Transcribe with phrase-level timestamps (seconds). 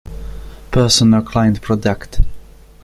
[0.71, 2.21] Personal Client product.